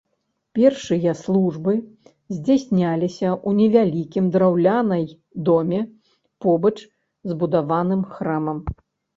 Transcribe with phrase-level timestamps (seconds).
[0.59, 1.73] Першыя службы
[2.35, 5.05] здзяйсняліся ў невялікім драўлянай
[5.51, 5.79] доме
[6.47, 8.57] побач з будаваным храмам.